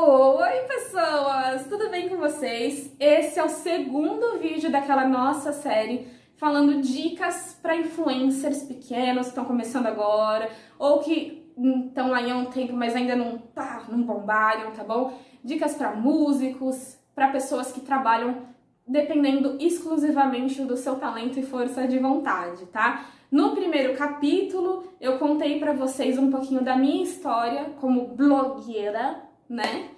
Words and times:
Oi, 0.00 0.60
pessoas! 0.68 1.66
Tudo 1.68 1.90
bem 1.90 2.08
com 2.08 2.18
vocês? 2.18 2.94
Esse 3.00 3.40
é 3.40 3.44
o 3.44 3.48
segundo 3.48 4.38
vídeo 4.38 4.70
daquela 4.70 5.04
nossa 5.04 5.52
série 5.52 6.06
falando 6.36 6.80
dicas 6.80 7.58
para 7.60 7.74
influencers 7.74 8.62
pequenos 8.62 9.22
que 9.22 9.30
estão 9.30 9.44
começando 9.44 9.86
agora 9.86 10.50
ou 10.78 11.00
que 11.00 11.52
estão 11.88 12.14
aí 12.14 12.30
há 12.30 12.36
um 12.36 12.44
tempo, 12.44 12.74
mas 12.74 12.94
ainda 12.94 13.16
não 13.16 13.38
tá, 13.38 13.86
não 13.88 14.00
bombaram, 14.04 14.70
tá 14.70 14.84
bom? 14.84 15.18
Dicas 15.42 15.74
para 15.74 15.96
músicos, 15.96 16.96
para 17.12 17.32
pessoas 17.32 17.72
que 17.72 17.80
trabalham 17.80 18.46
dependendo 18.86 19.56
exclusivamente 19.58 20.62
do 20.62 20.76
seu 20.76 20.94
talento 20.94 21.40
e 21.40 21.42
força 21.42 21.88
de 21.88 21.98
vontade, 21.98 22.66
tá? 22.66 23.06
No 23.32 23.50
primeiro 23.50 23.96
capítulo, 23.96 24.84
eu 25.00 25.18
contei 25.18 25.58
para 25.58 25.72
vocês 25.72 26.16
um 26.16 26.30
pouquinho 26.30 26.62
da 26.62 26.76
minha 26.76 27.02
história 27.02 27.70
como 27.80 28.06
blogueira, 28.14 29.26
né? 29.48 29.88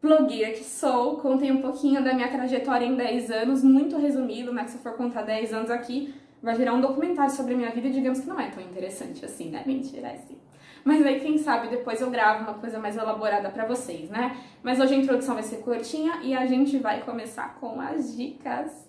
Blogueira 0.00 0.52
que 0.52 0.64
sou, 0.64 1.16
contei 1.16 1.50
um 1.50 1.60
pouquinho 1.60 2.02
da 2.02 2.14
minha 2.14 2.28
trajetória 2.28 2.86
em 2.86 2.94
10 2.94 3.30
anos, 3.30 3.64
muito 3.64 3.96
resumido, 3.96 4.52
né? 4.52 4.64
Que 4.64 4.70
se 4.70 4.78
for 4.78 4.92
contar 4.92 5.22
10 5.22 5.52
anos 5.52 5.70
aqui, 5.70 6.14
vai 6.42 6.54
virar 6.54 6.74
um 6.74 6.80
documentário 6.80 7.32
sobre 7.32 7.54
a 7.54 7.56
minha 7.56 7.70
vida 7.70 7.90
digamos 7.90 8.20
que 8.20 8.28
não 8.28 8.38
é 8.38 8.48
tão 8.48 8.62
interessante 8.62 9.24
assim, 9.24 9.50
né? 9.50 9.62
Mentira, 9.66 10.08
é 10.08 10.16
sim. 10.18 10.36
Mas 10.84 11.04
aí, 11.04 11.20
quem 11.20 11.36
sabe, 11.36 11.68
depois 11.68 12.00
eu 12.00 12.10
gravo 12.10 12.44
uma 12.44 12.54
coisa 12.54 12.78
mais 12.78 12.96
elaborada 12.96 13.50
para 13.50 13.66
vocês, 13.66 14.08
né? 14.08 14.36
Mas 14.62 14.80
hoje 14.80 14.94
a 14.94 14.96
introdução 14.96 15.34
vai 15.34 15.42
ser 15.42 15.58
curtinha 15.58 16.20
e 16.22 16.34
a 16.34 16.46
gente 16.46 16.78
vai 16.78 17.02
começar 17.02 17.56
com 17.60 17.80
as 17.80 18.16
dicas. 18.16 18.87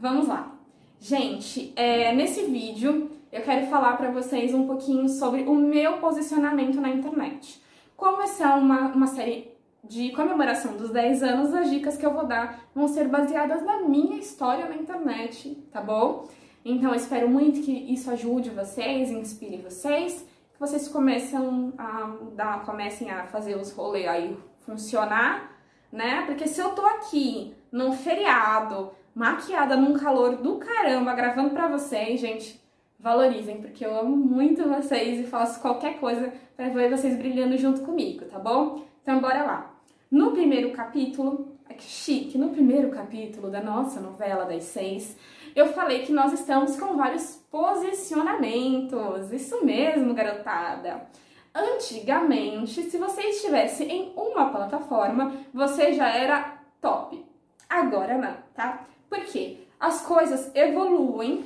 Vamos 0.00 0.28
lá. 0.28 0.52
Gente, 1.00 1.72
é, 1.76 2.14
nesse 2.14 2.44
vídeo 2.44 3.10
eu 3.32 3.42
quero 3.42 3.66
falar 3.66 3.96
para 3.96 4.10
vocês 4.10 4.54
um 4.54 4.66
pouquinho 4.66 5.08
sobre 5.08 5.42
o 5.42 5.54
meu 5.54 5.98
posicionamento 5.98 6.80
na 6.80 6.88
internet. 6.88 7.62
Como 7.96 8.22
essa 8.22 8.44
é 8.44 8.54
uma, 8.54 8.88
uma 8.88 9.06
série 9.06 9.50
de 9.84 10.10
comemoração 10.10 10.76
dos 10.76 10.90
10 10.90 11.22
anos, 11.22 11.54
as 11.54 11.70
dicas 11.70 11.96
que 11.96 12.04
eu 12.04 12.12
vou 12.12 12.26
dar 12.26 12.60
vão 12.74 12.88
ser 12.88 13.08
baseadas 13.08 13.62
na 13.62 13.80
minha 13.80 14.18
história 14.18 14.68
na 14.68 14.74
internet, 14.74 15.54
tá 15.72 15.80
bom? 15.80 16.28
Então 16.64 16.90
eu 16.90 16.96
espero 16.96 17.28
muito 17.28 17.62
que 17.62 17.72
isso 17.72 18.10
ajude 18.10 18.50
vocês, 18.50 19.10
inspire 19.10 19.58
vocês, 19.58 20.26
que 20.52 20.58
vocês 20.58 20.88
começam 20.88 21.72
a 21.78 22.16
dar, 22.34 22.64
comecem 22.64 23.10
a 23.10 23.26
fazer 23.26 23.56
os 23.56 23.72
rolês 23.72 24.08
aí 24.08 24.36
funcionar, 24.64 25.52
né? 25.92 26.22
Porque 26.26 26.48
se 26.48 26.60
eu 26.60 26.70
tô 26.70 26.84
aqui 26.84 27.54
num 27.70 27.92
feriado, 27.92 28.90
maquiada 29.16 29.76
num 29.76 29.94
calor 29.94 30.36
do 30.36 30.56
caramba, 30.56 31.14
gravando 31.14 31.48
pra 31.48 31.68
vocês, 31.68 32.20
gente, 32.20 32.62
valorizem, 33.00 33.62
porque 33.62 33.86
eu 33.86 33.98
amo 33.98 34.14
muito 34.14 34.68
vocês 34.68 35.18
e 35.18 35.26
faço 35.26 35.58
qualquer 35.62 35.98
coisa 35.98 36.30
para 36.54 36.68
ver 36.68 36.90
vocês 36.90 37.16
brilhando 37.16 37.56
junto 37.56 37.80
comigo, 37.80 38.26
tá 38.26 38.38
bom? 38.38 38.84
Então 39.02 39.18
bora 39.18 39.42
lá. 39.42 39.74
No 40.10 40.32
primeiro 40.32 40.70
capítulo, 40.72 41.56
é 41.66 41.72
que 41.72 41.84
chique, 41.84 42.36
no 42.36 42.50
primeiro 42.50 42.90
capítulo 42.90 43.48
da 43.50 43.62
nossa 43.62 44.00
novela 44.00 44.44
das 44.44 44.64
seis, 44.64 45.16
eu 45.54 45.72
falei 45.72 46.00
que 46.00 46.12
nós 46.12 46.34
estamos 46.34 46.78
com 46.78 46.94
vários 46.94 47.36
posicionamentos. 47.50 49.32
Isso 49.32 49.64
mesmo, 49.64 50.12
garotada. 50.12 51.06
Antigamente, 51.54 52.82
se 52.82 52.98
você 52.98 53.22
estivesse 53.22 53.84
em 53.84 54.12
uma 54.14 54.50
plataforma, 54.50 55.32
você 55.54 55.94
já 55.94 56.10
era 56.10 56.58
top. 56.82 57.24
Agora 57.66 58.18
não, 58.18 58.36
tá? 58.54 58.86
Por 59.08 59.20
quê? 59.20 59.58
As 59.78 60.02
coisas 60.02 60.50
evoluem 60.54 61.44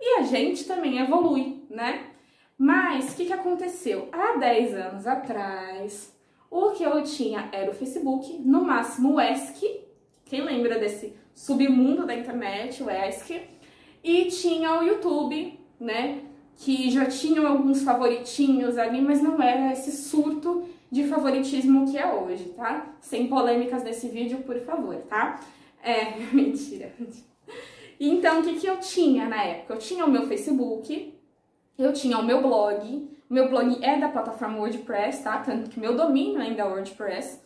e 0.00 0.18
a 0.18 0.22
gente 0.22 0.64
também 0.64 0.98
evolui, 0.98 1.62
né? 1.70 2.06
Mas 2.58 3.12
o 3.12 3.16
que, 3.16 3.26
que 3.26 3.32
aconteceu? 3.32 4.08
Há 4.12 4.36
10 4.36 4.74
anos 4.74 5.06
atrás, 5.06 6.14
o 6.50 6.70
que 6.70 6.82
eu 6.82 7.02
tinha 7.02 7.48
era 7.52 7.70
o 7.70 7.74
Facebook, 7.74 8.38
no 8.44 8.62
máximo 8.62 9.14
o 9.14 9.20
ESC, 9.20 9.80
quem 10.24 10.42
lembra 10.42 10.78
desse 10.78 11.14
submundo 11.34 12.06
da 12.06 12.14
internet, 12.14 12.82
o 12.82 12.90
ESC, 12.90 13.42
e 14.02 14.26
tinha 14.26 14.78
o 14.78 14.82
YouTube, 14.82 15.58
né? 15.78 16.22
Que 16.56 16.90
já 16.90 17.06
tinham 17.06 17.46
alguns 17.46 17.82
favoritinhos 17.82 18.76
ali, 18.76 19.00
mas 19.00 19.22
não 19.22 19.40
era 19.40 19.72
esse 19.72 19.92
surto 19.92 20.64
de 20.90 21.04
favoritismo 21.04 21.90
que 21.90 21.96
é 21.96 22.12
hoje, 22.12 22.44
tá? 22.56 22.94
Sem 23.00 23.28
polêmicas 23.28 23.82
desse 23.82 24.08
vídeo, 24.08 24.38
por 24.38 24.58
favor, 24.60 24.96
tá? 25.08 25.40
É, 25.82 26.16
mentira. 26.32 26.92
Então, 27.98 28.40
o 28.40 28.42
que, 28.42 28.60
que 28.60 28.66
eu 28.66 28.78
tinha 28.78 29.28
na 29.28 29.42
época? 29.42 29.74
Eu 29.74 29.78
tinha 29.78 30.04
o 30.04 30.10
meu 30.10 30.26
Facebook, 30.26 31.14
eu 31.78 31.92
tinha 31.92 32.18
o 32.18 32.24
meu 32.24 32.40
blog, 32.42 33.08
meu 33.28 33.48
blog 33.48 33.78
é 33.82 33.98
da 33.98 34.08
plataforma 34.08 34.58
WordPress, 34.58 35.22
tá? 35.22 35.38
Tanto 35.38 35.70
que 35.70 35.78
meu 35.78 35.96
domínio 35.96 36.40
ainda 36.40 36.62
é 36.62 36.64
WordPress. 36.64 37.40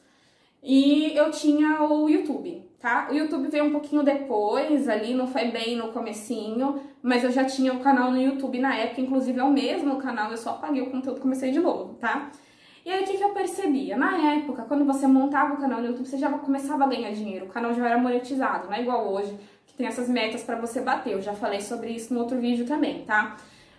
E 0.62 1.14
eu 1.14 1.30
tinha 1.30 1.82
o 1.82 2.08
YouTube, 2.08 2.64
tá? 2.80 3.08
O 3.10 3.14
YouTube 3.14 3.48
veio 3.48 3.64
um 3.64 3.70
pouquinho 3.70 4.02
depois, 4.02 4.88
ali 4.88 5.12
não 5.12 5.26
foi 5.26 5.50
bem 5.50 5.76
no 5.76 5.92
comecinho, 5.92 6.80
mas 7.02 7.22
eu 7.22 7.30
já 7.30 7.44
tinha 7.44 7.74
o 7.74 7.80
canal 7.80 8.10
no 8.10 8.18
YouTube 8.18 8.58
na 8.58 8.74
época, 8.74 9.02
inclusive 9.02 9.38
é 9.38 9.44
o 9.44 9.52
mesmo 9.52 9.98
canal, 9.98 10.30
eu 10.30 10.38
só 10.38 10.50
apaguei 10.50 10.80
o 10.80 10.90
conteúdo 10.90 11.18
e 11.18 11.20
comecei 11.20 11.50
de 11.50 11.60
novo, 11.60 11.94
tá? 11.94 12.30
E 12.84 12.90
aí, 12.90 13.02
o 13.02 13.06
que, 13.06 13.16
que 13.16 13.24
eu 13.24 13.30
percebia? 13.30 13.96
Na 13.96 14.34
época, 14.34 14.62
quando 14.68 14.84
você 14.84 15.06
montava 15.06 15.54
o 15.54 15.56
canal 15.56 15.80
no 15.80 15.86
YouTube, 15.86 16.06
você 16.06 16.18
já 16.18 16.30
começava 16.30 16.84
a 16.84 16.86
ganhar 16.86 17.12
dinheiro, 17.12 17.46
o 17.46 17.48
canal 17.48 17.72
já 17.72 17.88
era 17.88 17.98
monetizado, 17.98 18.66
não 18.66 18.74
é 18.74 18.82
igual 18.82 19.10
hoje, 19.10 19.38
que 19.66 19.72
tem 19.74 19.86
essas 19.86 20.06
metas 20.06 20.42
para 20.42 20.60
você 20.60 20.82
bater. 20.82 21.14
Eu 21.14 21.22
já 21.22 21.32
falei 21.32 21.62
sobre 21.62 21.90
isso 21.90 22.12
no 22.12 22.20
outro 22.20 22.38
vídeo 22.38 22.66
também, 22.66 23.02
tá? 23.06 23.36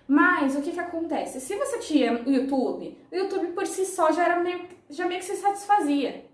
Mas 0.08 0.56
o 0.56 0.62
que 0.62 0.72
que 0.72 0.80
acontece? 0.80 1.40
Se 1.40 1.56
você 1.56 1.78
tinha 1.80 2.24
o 2.26 2.32
YouTube, 2.32 2.98
o 3.12 3.16
YouTube 3.16 3.48
por 3.50 3.68
si 3.68 3.86
só 3.86 4.12
já 4.12 4.26
era 4.26 4.40
meio, 4.40 4.68
já 4.90 5.06
meio 5.06 5.20
que 5.20 5.26
se 5.26 5.36
satisfazia. 5.36 6.26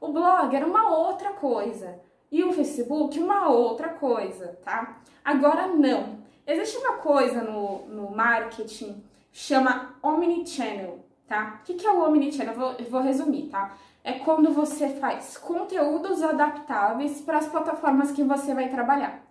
O 0.00 0.12
blog 0.12 0.54
era 0.54 0.66
uma 0.66 0.96
outra 0.96 1.30
coisa 1.30 1.98
e 2.30 2.44
o 2.44 2.52
Facebook 2.52 3.18
uma 3.18 3.48
outra 3.48 3.88
coisa, 3.88 4.58
tá? 4.64 5.00
Agora 5.24 5.66
não. 5.66 6.20
Existe 6.46 6.78
uma 6.78 6.94
coisa 6.94 7.42
no, 7.42 7.86
no 7.88 8.10
marketing 8.10 9.02
chama 9.32 9.94
omnichannel 10.02 11.09
tá? 11.30 11.60
O 11.60 11.64
que, 11.64 11.74
que 11.74 11.86
é 11.86 11.92
o 11.92 12.04
Omnichannel? 12.04 12.52
Eu 12.52 12.58
vou, 12.58 12.76
vou 12.90 13.00
resumir, 13.00 13.46
tá? 13.46 13.72
É 14.02 14.14
quando 14.14 14.52
você 14.52 14.88
faz 14.88 15.38
conteúdos 15.38 16.24
adaptáveis 16.24 17.20
para 17.20 17.38
as 17.38 17.46
plataformas 17.46 18.10
que 18.10 18.24
você 18.24 18.52
vai 18.52 18.68
trabalhar. 18.68 19.22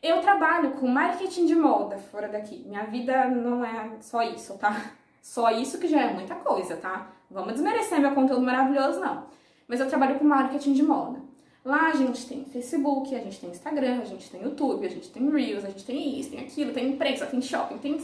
Eu 0.00 0.20
trabalho 0.20 0.70
com 0.72 0.86
marketing 0.86 1.46
de 1.46 1.56
moda 1.56 1.98
fora 1.98 2.28
daqui. 2.28 2.64
Minha 2.64 2.84
vida 2.84 3.26
não 3.26 3.64
é 3.64 3.90
só 4.00 4.22
isso, 4.22 4.56
tá? 4.56 4.92
Só 5.20 5.50
isso 5.50 5.78
que 5.78 5.88
já 5.88 6.00
é 6.00 6.14
muita 6.14 6.36
coisa, 6.36 6.76
tá? 6.76 7.08
Vamos 7.30 7.52
desmerecer 7.52 8.00
meu 8.00 8.14
conteúdo 8.14 8.40
maravilhoso, 8.40 8.98
não. 8.98 9.26
Mas 9.66 9.78
eu 9.78 9.86
trabalho 9.86 10.18
com 10.18 10.24
marketing 10.24 10.72
de 10.72 10.82
moda. 10.82 11.20
Lá 11.62 11.88
a 11.88 11.92
gente 11.92 12.26
tem 12.26 12.44
Facebook, 12.46 13.14
a 13.14 13.18
gente 13.18 13.38
tem 13.38 13.50
Instagram, 13.50 14.00
a 14.00 14.04
gente 14.06 14.30
tem 14.30 14.40
YouTube, 14.40 14.86
a 14.86 14.88
gente 14.88 15.10
tem 15.10 15.28
Reels, 15.28 15.66
a 15.66 15.68
gente 15.68 15.84
tem 15.84 16.18
isso, 16.18 16.30
tem 16.30 16.40
aquilo, 16.40 16.72
tem 16.72 16.90
imprensa, 16.90 17.26
tem 17.26 17.42
shopping, 17.42 17.76
tem. 17.76 18.00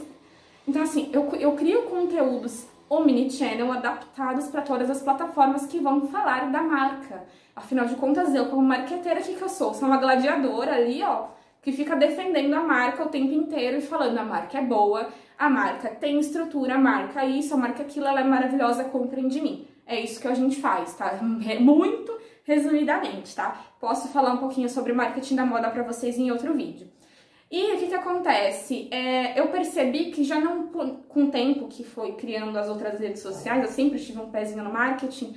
Então, 0.68 0.82
assim, 0.82 1.08
eu, 1.14 1.30
eu 1.36 1.52
crio 1.52 1.84
conteúdos 1.84 2.66
omnichannel 2.88 3.72
adaptados 3.72 4.48
para 4.48 4.62
todas 4.62 4.90
as 4.90 5.02
plataformas 5.02 5.66
que 5.66 5.78
vão 5.78 6.06
falar 6.08 6.50
da 6.50 6.62
marca. 6.62 7.24
Afinal 7.54 7.86
de 7.86 7.94
contas, 7.96 8.34
eu 8.34 8.46
como 8.46 8.62
marqueteira, 8.62 9.20
que, 9.20 9.34
que 9.34 9.42
eu 9.42 9.48
sou? 9.48 9.74
Sou 9.74 9.88
uma 9.88 9.96
gladiadora 9.96 10.74
ali, 10.74 11.02
ó, 11.02 11.28
que 11.62 11.72
fica 11.72 11.96
defendendo 11.96 12.54
a 12.54 12.62
marca 12.62 13.04
o 13.04 13.08
tempo 13.08 13.32
inteiro 13.32 13.78
e 13.78 13.82
falando 13.82 14.18
a 14.18 14.24
marca 14.24 14.58
é 14.58 14.62
boa, 14.62 15.08
a 15.38 15.48
marca 15.48 15.88
tem 15.88 16.18
estrutura, 16.18 16.74
a 16.74 16.78
marca 16.78 17.24
isso, 17.24 17.54
a 17.54 17.56
marca 17.56 17.82
aquilo, 17.82 18.06
ela 18.06 18.20
é 18.20 18.24
maravilhosa, 18.24 18.84
comprem 18.84 19.28
de 19.28 19.40
mim. 19.40 19.66
É 19.86 20.00
isso 20.00 20.20
que 20.20 20.28
a 20.28 20.34
gente 20.34 20.60
faz, 20.60 20.94
tá? 20.94 21.18
Muito 21.60 22.18
resumidamente, 22.44 23.34
tá? 23.34 23.60
Posso 23.80 24.08
falar 24.08 24.32
um 24.32 24.38
pouquinho 24.38 24.68
sobre 24.68 24.92
marketing 24.92 25.36
da 25.36 25.46
moda 25.46 25.70
para 25.70 25.82
vocês 25.82 26.18
em 26.18 26.30
outro 26.30 26.54
vídeo. 26.54 26.88
E 27.50 27.74
o 27.74 27.78
que, 27.78 27.86
que 27.86 27.94
acontece? 27.94 28.88
É, 28.90 29.38
eu 29.38 29.48
percebi 29.48 30.10
que 30.10 30.24
já 30.24 30.40
não, 30.40 30.66
com 30.68 31.24
o 31.24 31.30
tempo 31.30 31.68
que 31.68 31.84
foi 31.84 32.12
criando 32.12 32.56
as 32.58 32.68
outras 32.68 32.98
redes 32.98 33.22
sociais, 33.22 33.62
eu 33.62 33.68
sempre 33.68 33.98
tive 33.98 34.20
um 34.20 34.30
pezinho 34.30 34.64
no 34.64 34.72
marketing, 34.72 35.36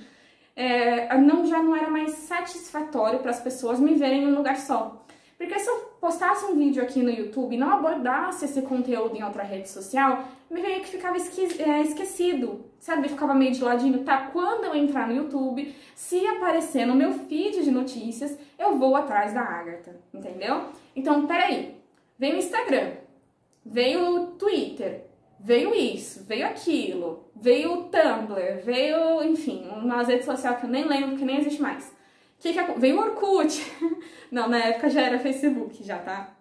é, 0.56 1.16
não, 1.18 1.46
já 1.46 1.62
não 1.62 1.76
era 1.76 1.90
mais 1.90 2.12
satisfatório 2.14 3.20
para 3.20 3.30
as 3.30 3.40
pessoas 3.40 3.80
me 3.80 3.94
verem 3.94 4.24
em 4.24 4.28
um 4.28 4.36
lugar 4.36 4.58
só. 4.58 5.06
Porque 5.38 5.60
se 5.60 5.70
eu 5.70 5.76
postasse 6.02 6.46
um 6.46 6.56
vídeo 6.56 6.82
aqui 6.82 7.04
no 7.04 7.12
YouTube 7.12 7.54
e 7.54 7.60
não 7.60 7.70
abordasse 7.70 8.46
esse 8.46 8.64
conteúdo 8.64 9.16
em 9.16 9.24
outra 9.24 9.44
rede 9.44 9.70
social, 9.70 10.24
me 10.50 10.60
veio 10.62 10.82
que 10.82 10.88
ficava 10.88 11.16
é, 11.16 11.82
esquecido, 11.82 12.66
sabe? 12.80 13.08
Ficava 13.08 13.36
meio 13.36 13.52
de 13.52 13.64
ladinho, 13.64 14.04
tá? 14.04 14.32
Quando 14.34 14.64
eu 14.64 14.76
entrar 14.76 15.08
no 15.08 15.14
YouTube, 15.14 15.76
se 15.94 16.26
aparecer 16.26 16.88
no 16.88 16.96
meu 16.96 17.14
feed 17.14 17.64
de 17.64 17.70
notícias, 17.70 18.36
eu 18.58 18.80
vou 18.80 18.96
atrás 18.96 19.32
da 19.32 19.42
Agatha, 19.42 19.96
entendeu? 20.12 20.70
Então, 20.96 21.28
peraí, 21.28 21.76
Veio 22.18 22.36
o 22.36 22.40
Instagram, 22.40 22.94
veio 23.66 24.10
o 24.10 24.28
Twitter, 24.32 25.06
veio 25.40 25.74
isso, 25.74 26.24
veio 26.24 26.48
aquilo, 26.48 27.30
veio 27.36 27.74
o 27.74 27.84
Tumblr, 27.84 28.62
veio, 28.64 29.24
enfim, 29.24 29.68
umas 29.70 30.08
redes 30.08 30.26
sociais 30.26 30.60
que 30.60 30.66
eu 30.66 30.70
nem 30.70 30.86
lembro, 30.86 31.16
que 31.16 31.26
nem 31.26 31.38
existe 31.38 31.62
mais. 31.62 31.96
Que 32.40 32.54
que, 32.54 32.80
veio 32.80 32.98
o 32.98 33.02
Orkut. 33.02 33.62
Não, 34.32 34.48
na 34.48 34.58
época 34.58 34.90
já 34.90 35.02
era 35.02 35.20
Facebook, 35.20 35.84
já, 35.84 36.00
tá? 36.00 36.36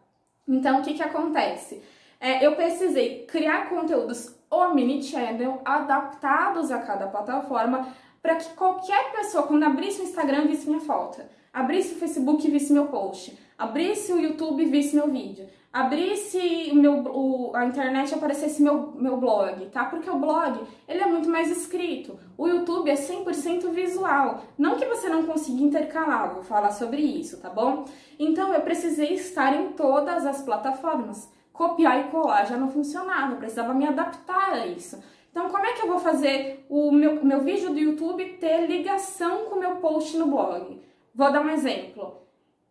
Então, 0.47 0.81
o 0.81 0.83
que 0.83 0.95
que 0.95 1.03
acontece? 1.03 1.83
É, 2.21 2.45
eu 2.45 2.55
precisei 2.55 3.27
criar 3.27 3.69
conteúdos 3.69 4.35
omnichannel 4.51 5.61
adaptados 5.65 6.71
a 6.71 6.79
cada 6.81 7.07
plataforma 7.09 7.89
para 8.27 8.35
que 8.35 8.49
qualquer 8.55 9.13
pessoa, 9.13 9.45
quando 9.45 9.63
abrisse 9.63 10.01
o 10.01 10.03
Instagram, 10.03 10.49
visse 10.49 10.69
minha 10.69 10.81
foto, 10.81 11.23
abrisse 11.53 11.95
o 11.95 11.97
Facebook, 11.97 12.51
visse 12.51 12.73
meu 12.73 12.87
post, 12.87 13.39
abrisse 13.57 14.13
o 14.13 14.19
YouTube, 14.19 14.65
visse 14.65 14.97
meu 14.97 15.09
vídeo, 15.09 15.47
abrisse 15.73 16.73
meu, 16.75 17.05
o, 17.05 17.55
a 17.55 17.65
internet 17.67 18.13
aparecesse 18.13 18.61
meu, 18.61 18.91
meu 18.97 19.17
blog, 19.17 19.67
tá? 19.67 19.85
Porque 19.85 20.11
o 20.11 20.19
blog, 20.19 20.61
ele 20.89 21.03
é 21.03 21.07
muito 21.07 21.29
mais 21.29 21.57
escrito. 21.57 22.19
O 22.37 22.49
YouTube 22.49 22.91
é 22.91 22.95
100% 22.95 23.71
visual. 23.71 24.43
Não 24.59 24.75
que 24.75 24.87
você 24.87 25.09
não 25.09 25.23
consiga 25.23 25.63
intercalar, 25.63 26.35
vou 26.35 26.43
falar 26.43 26.73
sobre 26.73 27.01
isso, 27.01 27.41
tá 27.41 27.49
bom? 27.49 27.85
Então, 28.19 28.53
eu 28.53 28.61
precisei 28.63 29.15
estar 29.15 29.55
em 29.55 29.69
todas 29.75 30.27
as 30.27 30.43
plataformas. 30.43 31.31
Copiar 31.53 32.01
e 32.01 32.11
colar 32.11 32.45
já 32.45 32.57
não 32.57 32.73
funcionava, 32.73 33.35
eu 33.35 33.39
precisava 33.39 33.73
me 33.73 33.87
adaptar 33.87 34.55
a 34.55 34.67
isso. 34.67 35.01
Então, 35.37 35.51
como 35.51 35.67
é 35.67 35.75
que 35.75 35.83
eu 35.83 35.87
vou 35.87 35.99
fazer 35.99 36.65
o 36.67 36.91
meu, 36.91 37.23
meu 37.23 37.43
vídeo 37.43 37.69
do 37.69 37.79
YouTube 37.79 38.25
ter 38.41 38.67
ligação 38.67 39.45
com 39.45 39.57
o 39.57 39.61
meu 39.61 39.77
post 39.77 40.17
no 40.17 40.29
blog? 40.29 40.81
Vou 41.15 41.31
dar 41.31 41.43
um 41.43 41.51
exemplo. 41.51 42.23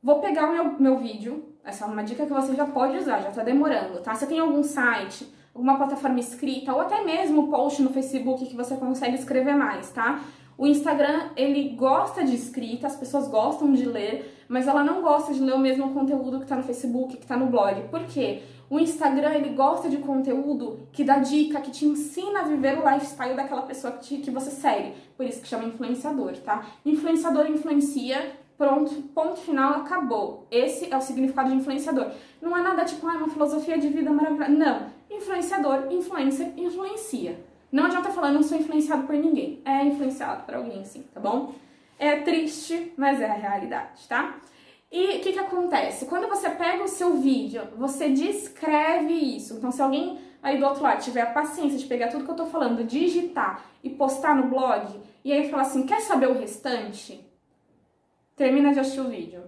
Vou 0.02 0.20
pegar 0.20 0.50
o 0.50 0.52
meu, 0.52 0.80
meu 0.80 0.98
vídeo, 0.98 1.54
essa 1.64 1.86
é 1.86 1.88
uma 1.88 2.04
dica 2.04 2.26
que 2.26 2.34
você 2.34 2.56
já 2.56 2.66
pode 2.66 2.98
usar, 2.98 3.22
já 3.22 3.30
tá 3.30 3.44
demorando, 3.44 4.02
tá? 4.02 4.16
Você 4.16 4.26
tem 4.26 4.40
algum 4.40 4.64
site, 4.64 5.32
alguma 5.54 5.78
plataforma 5.78 6.20
escrita, 6.20 6.74
ou 6.74 6.82
até 6.82 7.04
mesmo 7.04 7.52
post 7.52 7.84
no 7.84 7.92
Facebook 7.92 8.48
que 8.48 8.56
você 8.56 8.76
consegue 8.78 9.14
escrever 9.14 9.56
mais, 9.56 9.92
tá? 9.92 10.22
O 10.58 10.66
Instagram, 10.66 11.30
ele 11.36 11.76
gosta 11.76 12.24
de 12.24 12.34
escrita, 12.34 12.88
as 12.88 12.96
pessoas 12.96 13.28
gostam 13.28 13.74
de 13.74 13.86
ler, 13.86 14.44
mas 14.48 14.68
ela 14.68 14.84
não 14.84 15.04
gosta 15.04 15.32
de 15.32 15.40
ler 15.40 15.54
o 15.54 15.60
mesmo 15.60 15.94
conteúdo 15.94 16.40
que 16.40 16.48
tá 16.48 16.56
no 16.56 16.64
Facebook, 16.64 17.18
que 17.18 17.28
tá 17.28 17.38
no 17.38 17.46
blog. 17.46 17.90
Por 17.90 18.06
quê? 18.06 18.42
O 18.70 18.80
Instagram, 18.80 19.34
ele 19.36 19.50
gosta 19.50 19.90
de 19.90 19.98
conteúdo 19.98 20.88
que 20.92 21.04
dá 21.04 21.20
dica, 21.20 21.62
que 21.62 21.72
te 21.72 21.86
ensina 21.86 22.42
a 22.42 22.44
viver 22.44 22.78
o 22.78 22.90
lifestyle 22.90 23.36
daquela 23.36 23.62
pessoa 23.62 23.94
que, 23.94 24.00
te, 24.00 24.18
que 24.18 24.32
você 24.32 24.52
segue. 24.52 24.94
Por 25.16 25.26
isso 25.26 25.42
que 25.42 25.48
chama 25.48 25.66
influenciador, 25.66 26.38
tá? 26.38 26.66
Influenciador 26.86 27.50
influencia 27.50 28.34
Pronto, 28.58 28.94
ponto 29.14 29.38
final, 29.42 29.82
acabou. 29.82 30.48
Esse 30.50 30.92
é 30.92 30.96
o 30.96 31.02
significado 31.02 31.50
de 31.50 31.58
influenciador. 31.58 32.12
Não 32.42 32.58
é 32.58 32.62
nada 32.62 32.86
tipo, 32.86 33.06
ah, 33.06 33.18
uma 33.18 33.30
filosofia 33.30 33.78
de 33.78 33.90
vida 33.90 34.10
maravilhosa. 34.10 34.50
Não. 34.50 34.88
Influenciador, 35.12 35.92
influencer, 35.92 36.54
influencia. 36.56 37.38
Não 37.70 37.86
adianta 37.86 38.12
falar, 38.12 38.32
não 38.32 38.42
sou 38.42 38.58
influenciado 38.58 39.04
por 39.04 39.16
ninguém. 39.16 39.62
É 39.66 39.84
influenciado 39.84 40.44
por 40.44 40.56
alguém, 40.56 40.86
sim, 40.86 41.04
tá 41.14 41.20
bom? 41.20 41.54
É 42.00 42.18
triste, 42.22 42.94
mas 42.96 43.20
é 43.20 43.30
a 43.30 43.34
realidade, 43.34 44.08
tá? 44.08 44.38
E 44.92 45.18
o 45.18 45.22
que, 45.22 45.34
que 45.34 45.40
acontece? 45.40 46.06
Quando 46.06 46.28
você 46.28 46.50
pega 46.50 46.84
o 46.84 46.88
seu 46.88 47.18
vídeo, 47.18 47.68
você 47.76 48.10
descreve 48.10 49.14
isso. 49.14 49.56
Então, 49.56 49.72
se 49.72 49.82
alguém 49.82 50.20
aí 50.42 50.58
do 50.58 50.66
outro 50.66 50.84
lado 50.84 51.04
tiver 51.04 51.22
a 51.22 51.34
paciência 51.34 51.78
de 51.78 51.86
pegar 51.86 52.08
tudo 52.08 52.24
que 52.24 52.32
eu 52.32 52.36
tô 52.36 52.46
falando, 52.46 52.84
digitar 52.84 53.66
e 53.84 53.90
postar 53.90 54.36
no 54.36 54.48
blog, 54.48 55.02
e 55.24 55.34
aí 55.34 55.50
falar 55.50 55.64
assim, 55.64 55.86
quer 55.86 56.02
saber 56.02 56.28
o 56.28 56.38
restante? 56.38 57.26
termina 58.36 58.74
de 58.74 58.80
assistir 58.80 59.00
o 59.00 59.10
vídeo. 59.10 59.44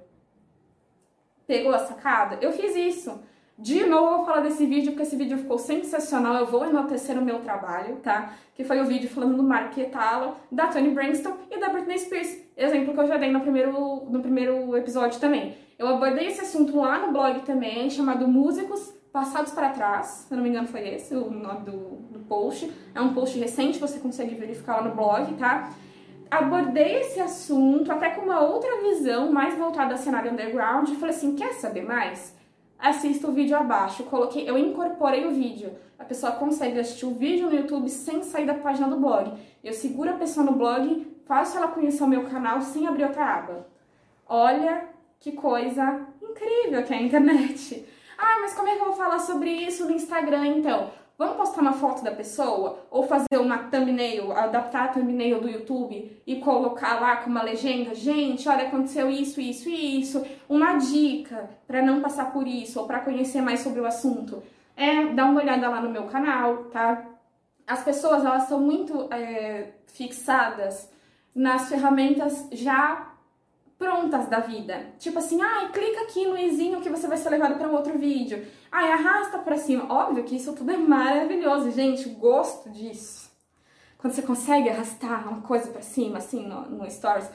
Pegou 1.46 1.74
a 1.74 1.80
sacada? 1.80 2.38
Eu 2.42 2.52
fiz 2.52 2.76
isso. 2.76 3.20
De 3.58 3.84
novo, 3.88 4.06
eu 4.06 4.18
vou 4.18 4.26
falar 4.26 4.42
desse 4.42 4.68
vídeo, 4.68 4.92
porque 4.92 5.02
esse 5.02 5.16
vídeo 5.16 5.36
ficou 5.36 5.58
sensacional. 5.58 6.36
Eu 6.36 6.46
vou 6.46 6.64
enaltecer 6.64 7.18
o 7.18 7.26
meu 7.26 7.40
trabalho, 7.40 7.96
tá? 7.98 8.34
Que 8.54 8.64
foi 8.64 8.80
o 8.80 8.86
vídeo 8.86 9.10
falando 9.10 9.36
do 9.36 9.42
Mark 9.42 9.76
Etala, 9.76 10.38
da 10.52 10.68
Tony 10.68 10.92
Braxton 10.92 11.36
e 11.50 11.60
da 11.60 11.70
Britney 11.70 11.98
Spears. 11.98 12.38
Exemplo 12.56 12.94
que 12.94 13.00
eu 13.00 13.08
já 13.08 13.18
dei 13.18 13.32
no 13.32 13.42
primeiro, 13.42 14.06
no 14.12 14.20
primeiro 14.20 14.78
episódio 14.78 15.20
também. 15.20 15.58
Eu 15.80 15.88
abordei 15.88 16.28
esse 16.28 16.42
assunto 16.42 16.78
lá 16.78 17.00
no 17.00 17.12
blog 17.12 17.42
também, 17.42 17.90
chamado 17.90 18.28
Músicos 18.28 18.94
Passados 19.12 19.52
para 19.52 19.70
Trás. 19.70 20.28
Se 20.28 20.34
eu 20.34 20.36
não 20.36 20.44
me 20.44 20.52
engano, 20.52 20.68
foi 20.68 20.88
esse 20.90 21.16
o 21.16 21.32
nome 21.32 21.62
do, 21.62 21.78
do 22.12 22.20
post. 22.28 22.72
É 22.94 23.02
um 23.02 23.16
post 23.16 23.40
recente, 23.40 23.80
você 23.80 23.98
consegue 23.98 24.36
verificar 24.36 24.78
lá 24.78 24.84
no 24.84 24.96
blog, 24.96 25.34
tá? 25.34 25.72
abordei 26.30 27.00
esse 27.00 27.22
assunto 27.22 27.90
até 27.90 28.10
com 28.10 28.22
uma 28.22 28.42
outra 28.42 28.82
visão, 28.82 29.32
mais 29.32 29.58
voltada 29.58 29.94
ao 29.94 29.98
cenário 29.98 30.32
underground, 30.32 30.90
e 30.90 30.96
falei 30.96 31.16
assim: 31.16 31.36
quer 31.36 31.54
saber 31.54 31.84
mais? 31.84 32.37
Assista 32.80 33.28
o 33.28 33.32
vídeo 33.32 33.58
abaixo. 33.58 34.04
Coloquei, 34.04 34.50
eu 34.50 34.58
incorporei 34.58 35.26
o 35.26 35.32
vídeo. 35.32 35.76
A 35.98 36.04
pessoa 36.06 36.34
consegue 36.34 36.80
assistir 36.80 37.06
o 37.06 37.16
vídeo 37.16 37.50
no 37.50 37.56
YouTube 37.56 37.90
sem 37.90 38.24
sair 38.24 38.46
da 38.46 38.54
página 38.54 38.88
do 38.88 38.98
blog. 38.98 39.34
Eu 39.64 39.74
seguro 39.74 40.12
a 40.12 40.18
pessoa 40.18 40.46
no 40.46 40.54
blog, 40.54 41.08
faço 41.26 41.58
ela 41.58 41.68
conhecer 41.70 42.04
o 42.04 42.08
meu 42.08 42.24
canal 42.26 42.62
sem 42.62 42.88
abrir 42.88 43.06
outra 43.06 43.26
aba. 43.26 43.68
Olha 44.28 44.90
que 45.20 45.32
coisa 45.32 46.06
incrível 46.22 46.84
que 46.84 46.94
é 46.94 46.98
a 46.98 47.02
internet. 47.02 47.86
Ah, 48.18 48.40
mas 48.42 48.54
como 48.54 48.68
é 48.68 48.76
que 48.76 48.82
eu 48.82 48.86
vou 48.86 48.96
falar 48.96 49.20
sobre 49.20 49.50
isso 49.50 49.86
no 49.86 49.92
Instagram 49.92 50.46
então? 50.48 50.92
Vamos 51.18 51.36
postar 51.36 51.62
uma 51.62 51.74
foto 51.74 52.04
da 52.04 52.12
pessoa? 52.12 52.86
Ou 52.92 53.08
fazer 53.08 53.40
uma 53.40 53.58
thumbnail, 53.58 54.32
adaptar 54.32 54.86
a 54.86 54.88
thumbnail 54.90 55.42
do 55.42 55.50
YouTube 55.50 56.22
e 56.28 56.36
colocar 56.36 57.00
lá 57.02 57.16
com 57.18 57.30
uma 57.32 57.42
legenda? 57.42 57.96
Gente, 57.96 58.48
olha, 58.48 58.68
aconteceu 58.68 59.10
isso, 59.10 59.42
isso 59.42 59.68
e 59.68 60.00
isso. 60.00 60.24
Uma 60.48 60.78
dica 60.78 61.50
para 61.66 61.82
não 61.82 62.02
passar 62.02 62.32
por 62.32 62.48
isso 62.48 62.80
ou 62.80 62.86
para 62.86 63.00
conhecer 63.00 63.42
mais 63.42 63.62
sobre 63.62 63.80
o 63.80 63.86
assunto. 63.88 64.44
É 64.76 65.08
dar 65.08 65.26
uma 65.26 65.42
olhada 65.42 65.68
lá 65.68 65.82
no 65.82 65.90
meu 65.90 66.04
canal, 66.04 66.66
tá? 66.66 67.04
As 67.66 67.84
pessoas, 67.84 68.24
elas 68.24 68.44
são 68.44 68.60
muito 68.60 69.12
é, 69.12 69.72
fixadas 69.88 70.88
nas 71.34 71.68
ferramentas 71.68 72.48
já 72.52 73.17
prontas 73.78 74.28
da 74.28 74.40
vida. 74.40 74.94
Tipo 74.98 75.20
assim, 75.20 75.42
ai, 75.42 75.72
clica 75.72 76.02
aqui 76.02 76.26
no 76.26 76.38
izinho 76.38 76.82
que 76.82 76.90
você 76.90 77.08
vai 77.08 77.18
ser 77.18 77.30
levado 77.30 77.56
para 77.56 77.68
um 77.68 77.76
outro 77.76 77.98
vídeo. 77.98 78.46
Ai, 78.72 78.92
arrasta 78.92 79.38
para 79.40 79.58
cima. 79.58 79.86
Óbvio 79.90 80.24
que 80.24 80.36
isso 80.36 80.54
tudo 80.54 80.72
é 80.72 80.78
maravilhoso, 80.78 81.72
gente, 81.72 82.10
gosto 82.10 82.70
disso. 82.70 83.32
Quando 83.98 84.14
você 84.14 84.22
consegue 84.22 84.70
arrastar 84.70 85.28
uma 85.28 85.42
coisa 85.42 85.70
para 85.72 85.82
cima, 85.82 86.18
assim, 86.18 86.46
no, 86.46 86.62
no 86.70 86.90
stories, 86.90 87.30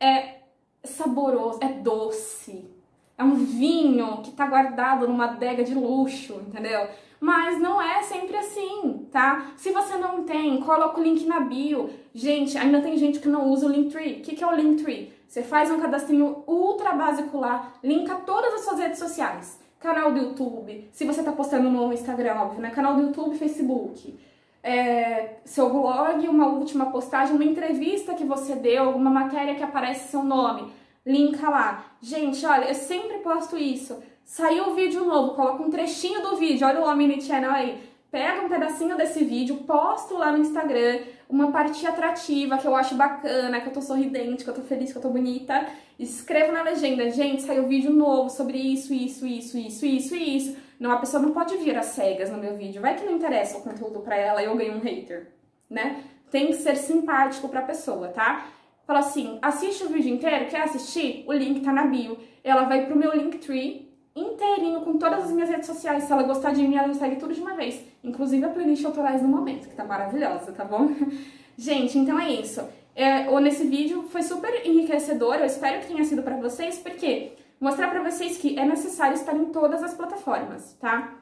é 0.00 0.40
saboroso, 0.84 1.58
é 1.62 1.68
doce. 1.68 2.70
É 3.16 3.24
um 3.24 3.34
vinho 3.34 4.22
que 4.22 4.32
tá 4.32 4.46
guardado 4.46 5.06
numa 5.06 5.26
adega 5.26 5.62
de 5.62 5.74
luxo, 5.74 6.42
entendeu? 6.46 6.88
Mas 7.20 7.60
não 7.60 7.80
é 7.80 8.02
sempre 8.02 8.36
assim, 8.36 9.06
tá? 9.12 9.52
Se 9.56 9.70
você 9.70 9.96
não 9.96 10.24
tem, 10.24 10.58
coloca 10.60 10.98
o 10.98 11.02
link 11.02 11.24
na 11.24 11.40
bio. 11.40 11.88
Gente, 12.12 12.58
ainda 12.58 12.80
tem 12.80 12.96
gente 12.96 13.20
que 13.20 13.28
não 13.28 13.48
usa 13.48 13.66
o 13.66 13.68
Linktree. 13.68 14.14
O 14.14 14.22
que, 14.22 14.34
que 14.34 14.42
é 14.42 14.46
o 14.46 14.54
Linktree? 14.54 15.12
Você 15.32 15.42
faz 15.42 15.70
um 15.70 15.80
cadastrinho 15.80 16.44
ultra 16.46 16.92
básico 16.92 17.38
lá, 17.38 17.72
linka 17.82 18.16
todas 18.16 18.52
as 18.52 18.60
suas 18.66 18.78
redes 18.78 18.98
sociais. 18.98 19.58
Canal 19.80 20.12
do 20.12 20.18
YouTube, 20.18 20.90
se 20.92 21.06
você 21.06 21.22
tá 21.22 21.32
postando 21.32 21.70
no 21.70 21.90
Instagram, 21.90 22.34
óbvio, 22.34 22.60
né? 22.60 22.68
Canal 22.68 22.96
do 22.96 23.00
YouTube, 23.00 23.38
Facebook. 23.38 24.14
É, 24.62 25.36
seu 25.42 25.70
blog, 25.70 26.28
uma 26.28 26.48
última 26.48 26.90
postagem, 26.90 27.34
uma 27.34 27.46
entrevista 27.46 28.12
que 28.12 28.24
você 28.24 28.54
deu, 28.54 28.84
alguma 28.84 29.08
matéria 29.08 29.54
que 29.54 29.62
aparece 29.62 30.10
seu 30.10 30.22
nome. 30.22 30.70
Linka 31.04 31.48
lá. 31.48 31.86
Gente, 32.02 32.44
olha, 32.44 32.66
eu 32.66 32.74
sempre 32.74 33.20
posto 33.20 33.56
isso. 33.56 34.02
Saiu 34.26 34.68
o 34.68 34.74
vídeo 34.74 35.02
novo, 35.06 35.34
coloca 35.34 35.62
um 35.62 35.70
trechinho 35.70 36.20
do 36.20 36.36
vídeo, 36.36 36.66
olha 36.66 36.82
o 36.82 36.86
Omni 36.86 37.22
Channel 37.22 37.52
aí 37.52 37.91
pega 38.12 38.42
um 38.42 38.48
pedacinho 38.48 38.94
desse 38.94 39.24
vídeo, 39.24 39.64
posto 39.66 40.18
lá 40.18 40.30
no 40.30 40.38
Instagram, 40.38 41.00
uma 41.30 41.50
parte 41.50 41.84
atrativa 41.86 42.58
que 42.58 42.66
eu 42.66 42.76
acho 42.76 42.94
bacana, 42.94 43.58
que 43.58 43.68
eu 43.68 43.72
tô 43.72 43.80
sorridente, 43.80 44.44
que 44.44 44.50
eu 44.50 44.54
tô 44.54 44.60
feliz, 44.60 44.92
que 44.92 44.98
eu 44.98 45.02
tô 45.02 45.08
bonita. 45.08 45.66
Escrevo 45.98 46.52
na 46.52 46.62
legenda, 46.62 47.10
gente, 47.10 47.40
saiu 47.40 47.66
vídeo 47.66 47.90
novo 47.90 48.28
sobre 48.28 48.58
isso, 48.58 48.92
isso, 48.92 49.26
isso, 49.26 49.56
isso, 49.56 49.86
isso 49.86 50.14
isso. 50.14 50.56
Não, 50.78 50.92
a 50.92 50.98
pessoa 50.98 51.22
não 51.22 51.32
pode 51.32 51.56
vir 51.56 51.74
às 51.78 51.86
cegas 51.86 52.30
no 52.30 52.36
meu 52.36 52.54
vídeo. 52.54 52.82
Vai 52.82 52.96
que 52.96 53.04
não 53.04 53.14
interessa 53.14 53.56
o 53.56 53.62
conteúdo 53.62 54.00
pra 54.00 54.14
ela 54.14 54.42
e 54.42 54.44
eu 54.44 54.56
ganho 54.56 54.76
um 54.76 54.80
hater, 54.80 55.32
né? 55.70 56.04
Tem 56.30 56.48
que 56.48 56.54
ser 56.54 56.76
simpático 56.76 57.48
pra 57.48 57.62
pessoa, 57.62 58.08
tá? 58.08 58.46
Fala 58.86 58.98
assim, 58.98 59.38
assiste 59.40 59.84
o 59.84 59.88
vídeo 59.88 60.12
inteiro, 60.12 60.50
quer 60.50 60.62
assistir? 60.62 61.24
O 61.26 61.32
link 61.32 61.60
tá 61.60 61.72
na 61.72 61.86
bio. 61.86 62.18
Ela 62.44 62.64
vai 62.64 62.84
pro 62.84 62.96
meu 62.96 63.14
Linktree 63.14 63.91
inteirinho 64.14 64.80
com 64.82 64.98
todas 64.98 65.24
as 65.24 65.32
minhas 65.32 65.48
redes 65.48 65.66
sociais. 65.66 66.04
Se 66.04 66.12
ela 66.12 66.22
gostar 66.22 66.52
de 66.52 66.66
mim, 66.66 66.76
ela 66.76 66.92
segue 66.94 67.16
tudo 67.16 67.34
de 67.34 67.40
uma 67.40 67.54
vez. 67.54 67.82
Inclusive 68.02 68.44
a 68.44 68.48
playlist 68.48 68.84
autorais 68.84 69.22
no 69.22 69.28
momento, 69.28 69.68
que 69.68 69.74
tá 69.74 69.84
maravilhosa, 69.84 70.52
tá 70.52 70.64
bom? 70.64 70.88
Gente, 71.56 71.98
então 71.98 72.18
é 72.18 72.30
isso. 72.30 72.62
É, 72.94 73.28
nesse 73.40 73.66
vídeo 73.66 74.02
foi 74.10 74.22
super 74.22 74.66
enriquecedor, 74.66 75.36
eu 75.36 75.46
espero 75.46 75.80
que 75.80 75.86
tenha 75.86 76.04
sido 76.04 76.22
para 76.22 76.36
vocês, 76.36 76.78
porque 76.78 77.32
mostrar 77.58 77.88
para 77.88 78.02
vocês 78.02 78.36
que 78.36 78.58
é 78.58 78.64
necessário 78.66 79.14
estar 79.14 79.34
em 79.34 79.46
todas 79.46 79.82
as 79.82 79.94
plataformas, 79.94 80.76
tá? 80.80 81.14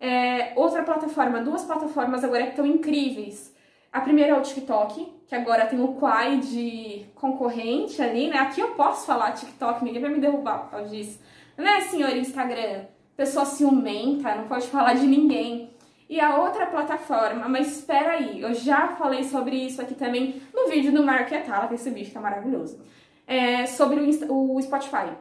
É, 0.00 0.52
outra 0.56 0.82
plataforma, 0.82 1.42
duas 1.42 1.62
plataformas 1.64 2.24
agora 2.24 2.44
que 2.44 2.50
estão 2.50 2.64
incríveis. 2.64 3.54
A 3.92 4.00
primeira 4.00 4.32
é 4.32 4.38
o 4.38 4.40
TikTok, 4.40 5.12
que 5.26 5.34
agora 5.34 5.66
tem 5.66 5.80
o 5.80 5.94
Quai 5.94 6.38
de 6.38 7.04
concorrente 7.14 8.00
ali, 8.00 8.28
né? 8.28 8.38
Aqui 8.38 8.60
eu 8.60 8.68
posso 8.68 9.04
falar 9.04 9.32
TikTok, 9.32 9.84
ninguém 9.84 10.00
vai 10.00 10.10
me 10.10 10.20
derrubar 10.20 10.60
por 10.60 10.70
causa 10.70 10.88
disso. 10.88 11.18
Né, 11.60 11.82
senhor 11.82 12.16
Instagram? 12.16 12.86
Pessoa 13.14 13.44
ciumenta, 13.44 14.34
não 14.34 14.48
pode 14.48 14.66
falar 14.68 14.94
de 14.94 15.06
ninguém. 15.06 15.68
E 16.08 16.18
a 16.18 16.38
outra 16.38 16.64
plataforma, 16.64 17.46
mas 17.50 17.76
espera 17.76 18.12
aí, 18.12 18.40
eu 18.40 18.54
já 18.54 18.96
falei 18.96 19.22
sobre 19.24 19.56
isso 19.56 19.80
aqui 19.80 19.94
também 19.94 20.40
no 20.54 20.70
vídeo 20.70 20.90
do 20.90 21.04
Mark 21.04 21.30
Atala, 21.30 21.68
que 21.68 21.74
esse 21.74 21.90
vídeo 21.90 22.14
tá 22.14 22.18
maravilhoso, 22.18 22.80
é, 23.26 23.66
sobre 23.66 24.00
o, 24.00 24.56
o 24.56 24.62
Spotify. 24.62 25.12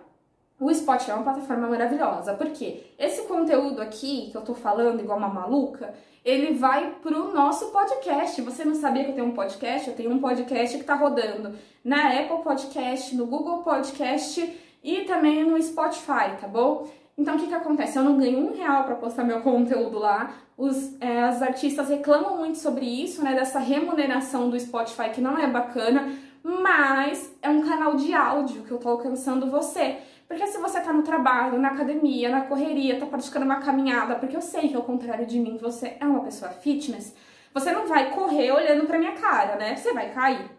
O 0.58 0.74
Spotify 0.74 1.12
é 1.12 1.13
uma 1.15 1.24
plataforma 1.24 1.67
maravilhosa, 1.67 2.34
porque 2.34 2.86
esse 2.98 3.24
conteúdo 3.24 3.81
aqui 3.81 4.29
que 4.31 4.38
eu 4.38 4.41
tô 4.41 4.53
falando 4.53 5.01
igual 5.01 5.17
uma 5.17 5.27
maluca, 5.27 5.93
ele 6.24 6.53
vai 6.53 6.96
pro 7.01 7.34
nosso 7.34 7.67
podcast. 7.67 8.41
Você 8.41 8.63
não 8.63 8.75
sabia 8.75 9.03
que 9.03 9.12
eu 9.12 9.15
tenho 9.15 9.27
um 9.27 9.36
podcast? 9.36 9.89
Eu 9.89 9.96
tenho 9.96 10.12
um 10.12 10.19
podcast 10.19 10.77
que 10.77 10.84
tá 10.86 10.96
rodando 10.96 11.53
na 11.84 12.17
Apple 12.17 12.43
Podcast, 12.43 13.13
no 13.15 13.25
Google 13.25 13.58
Podcast 13.58 14.69
e 14.83 15.01
também 15.01 15.43
no 15.43 15.62
Spotify, 15.62 16.38
tá 16.39 16.48
bom? 16.48 16.88
Então 17.17 17.36
o 17.36 17.39
que 17.39 17.48
que 17.48 17.53
acontece? 17.53 17.98
Eu 17.98 18.03
não 18.03 18.17
ganho 18.17 18.39
um 18.39 18.55
real 18.55 18.86
para 18.86 18.95
postar 18.95 19.24
meu 19.24 19.41
conteúdo 19.41 20.00
lá. 20.00 20.33
Os 20.57 20.95
é, 21.01 21.24
as 21.24 21.41
artistas 21.41 21.89
reclamam 21.89 22.38
muito 22.38 22.57
sobre 22.57 22.86
isso, 22.86 23.24
né? 23.24 23.33
Dessa 23.33 23.59
remuneração 23.59 24.50
do 24.50 24.59
Spotify 24.59 25.09
que 25.09 25.19
não 25.19 25.38
é 25.38 25.48
bacana, 25.48 26.09
mas 26.41 27.36
é 27.41 27.50
um 27.50 27.62
canal 27.62 27.95
de 27.95 28.13
áudio 28.13 28.63
que 28.63 28.71
eu 28.71 28.77
tô 28.77 28.89
alcançando 28.89 29.51
você. 29.51 29.98
Porque 30.29 30.45
se 30.48 30.59
você 30.59 30.79
tá 30.79 30.93
no 30.93 31.01
trabalho, 31.01 31.59
na 31.59 31.69
academia, 31.69 32.29
na 32.29 32.41
correria, 32.41 33.00
tá 33.00 33.05
praticando 33.05 33.45
uma 33.45 33.59
caminhada, 33.59 34.15
porque 34.15 34.38
eu 34.38 34.41
sei 34.41 34.69
que 34.69 34.75
ao 34.75 34.83
contrário 34.83 35.25
de 35.25 35.39
mim, 35.39 35.57
você 35.59 35.98
é 36.00 36.05
uma 36.05 36.21
pessoa 36.21 36.51
fitness, 36.51 37.15
você 37.51 37.71
não 37.71 37.88
vai 37.88 38.12
correr 38.12 38.51
olhando 38.51 38.86
pra 38.86 39.00
minha 39.00 39.13
cara, 39.13 39.55
né? 39.55 39.75
Você 39.75 39.91
vai 39.91 40.13
cair. 40.13 40.50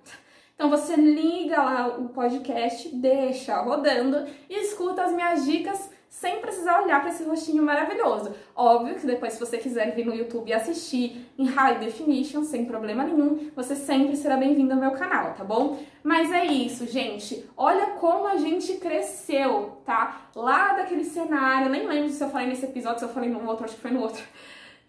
Então 0.60 0.68
você 0.68 0.94
liga 0.94 1.56
lá 1.56 1.88
o 1.96 2.10
podcast, 2.10 2.94
deixa 2.94 3.58
rodando 3.62 4.26
e 4.46 4.60
escuta 4.60 5.02
as 5.02 5.10
minhas 5.10 5.46
dicas 5.46 5.90
sem 6.06 6.38
precisar 6.42 6.82
olhar 6.82 7.00
para 7.00 7.08
esse 7.08 7.24
rostinho 7.24 7.62
maravilhoso. 7.62 8.34
Óbvio 8.54 8.96
que 8.96 9.06
depois, 9.06 9.32
se 9.32 9.40
você 9.40 9.56
quiser 9.56 9.94
vir 9.94 10.04
no 10.04 10.14
YouTube 10.14 10.50
e 10.50 10.52
assistir 10.52 11.26
em 11.38 11.46
High 11.46 11.78
Definition, 11.78 12.44
sem 12.44 12.66
problema 12.66 13.04
nenhum, 13.04 13.50
você 13.56 13.74
sempre 13.74 14.14
será 14.14 14.36
bem-vindo 14.36 14.74
ao 14.74 14.78
meu 14.78 14.90
canal, 14.90 15.32
tá 15.32 15.42
bom? 15.42 15.78
Mas 16.02 16.30
é 16.30 16.44
isso, 16.44 16.86
gente. 16.86 17.48
Olha 17.56 17.92
como 17.92 18.26
a 18.26 18.36
gente 18.36 18.74
cresceu, 18.74 19.78
tá? 19.86 20.26
Lá 20.36 20.74
daquele 20.74 21.04
cenário, 21.04 21.70
nem 21.70 21.86
lembro 21.86 22.10
se 22.10 22.22
eu 22.22 22.28
falei 22.28 22.48
nesse 22.48 22.66
episódio, 22.66 22.98
se 22.98 23.06
eu 23.06 23.08
falei 23.08 23.30
no 23.30 23.48
outro, 23.48 23.64
acho 23.64 23.76
que 23.76 23.80
foi 23.80 23.92
no 23.92 24.02
outro. 24.02 24.22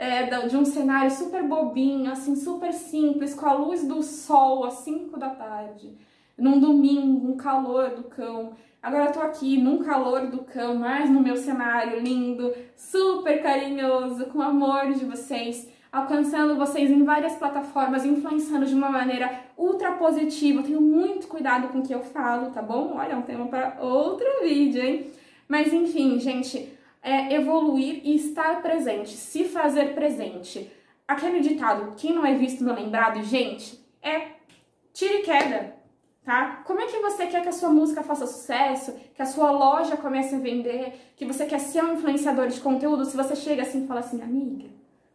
É, 0.03 0.23
de 0.47 0.57
um 0.57 0.65
cenário 0.65 1.11
super 1.11 1.43
bobinho, 1.43 2.11
assim, 2.11 2.35
super 2.35 2.73
simples, 2.73 3.35
com 3.35 3.45
a 3.45 3.53
luz 3.53 3.87
do 3.87 4.01
sol 4.01 4.65
às 4.65 4.79
5 4.79 5.15
da 5.19 5.29
tarde, 5.29 5.95
num 6.35 6.59
domingo, 6.59 7.31
um 7.31 7.37
calor 7.37 7.91
do 7.91 8.05
cão. 8.05 8.53
Agora 8.81 9.05
eu 9.05 9.11
tô 9.11 9.19
aqui 9.19 9.61
num 9.61 9.83
calor 9.83 10.25
do 10.25 10.39
cão, 10.39 10.73
mas 10.73 11.07
no 11.07 11.21
meu 11.21 11.37
cenário 11.37 11.99
lindo, 11.99 12.51
super 12.75 13.43
carinhoso, 13.43 14.25
com 14.25 14.41
amor 14.41 14.91
de 14.91 15.05
vocês, 15.05 15.69
alcançando 15.91 16.55
vocês 16.55 16.89
em 16.89 17.03
várias 17.03 17.35
plataformas, 17.35 18.03
influenciando 18.03 18.65
de 18.65 18.73
uma 18.73 18.89
maneira 18.89 19.43
ultra 19.55 19.91
positiva. 19.91 20.63
tenho 20.63 20.81
muito 20.81 21.27
cuidado 21.27 21.67
com 21.67 21.77
o 21.77 21.83
que 21.83 21.93
eu 21.93 22.01
falo, 22.01 22.49
tá 22.49 22.63
bom? 22.63 22.95
Olha, 22.95 23.11
é 23.11 23.15
um 23.15 23.21
tema 23.21 23.45
para 23.45 23.77
outro 23.79 24.25
vídeo, 24.41 24.81
hein? 24.81 25.11
Mas 25.47 25.71
enfim, 25.71 26.19
gente, 26.19 26.80
é 27.01 27.33
evoluir 27.33 28.01
e 28.03 28.15
estar 28.15 28.61
presente, 28.61 29.09
se 29.09 29.45
fazer 29.45 29.93
presente. 29.93 30.71
Aquele 31.07 31.39
ditado, 31.39 31.95
quem 31.97 32.13
não 32.13 32.25
é 32.25 32.35
visto 32.35 32.63
não 32.63 32.73
é 32.73 32.79
lembrado, 32.79 33.21
gente, 33.23 33.79
é 34.01 34.33
tira 34.93 35.15
e 35.15 35.21
queda 35.23 35.81
tá? 36.23 36.61
Como 36.65 36.79
é 36.79 36.85
que 36.85 36.99
você 36.99 37.27
quer 37.27 37.41
que 37.41 37.49
a 37.49 37.53
sua 37.53 37.69
música 37.69 38.03
faça 38.03 38.27
sucesso, 38.27 38.93
que 39.13 39.21
a 39.21 39.25
sua 39.25 39.51
loja 39.51 39.97
comece 39.97 40.35
a 40.35 40.39
vender, 40.39 41.13
que 41.15 41.25
você 41.25 41.45
quer 41.45 41.59
ser 41.59 41.83
um 41.83 41.93
influenciador 41.93 42.47
de 42.47 42.59
conteúdo, 42.59 43.05
se 43.05 43.17
você 43.17 43.35
chega 43.35 43.63
assim 43.63 43.83
e 43.83 43.87
fala 43.87 43.99
assim, 43.99 44.21
amiga, 44.21 44.69